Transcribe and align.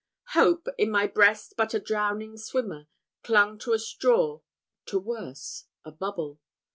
Hope, 0.29 0.65
in 0.79 0.89
my 0.89 1.05
breast 1.05 1.53
but 1.55 1.75
a 1.75 1.79
drowning 1.79 2.35
swimmer, 2.35 2.87
clung 3.21 3.59
to 3.59 3.73
a 3.73 3.77
straw 3.77 4.41
to 4.87 4.97
worse 4.97 5.65
a 5.85 5.91
bubble. 5.91 6.39